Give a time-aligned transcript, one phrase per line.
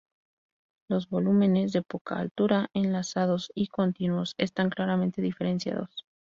[0.89, 6.07] Los volúmenes, de poca altura, enlazados y continuos, están claramente diferenciados.